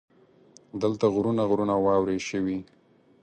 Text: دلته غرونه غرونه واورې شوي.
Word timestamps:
دلته 0.81 1.05
غرونه 1.13 1.43
غرونه 1.49 1.75
واورې 1.85 2.17
شوي. 2.29 2.59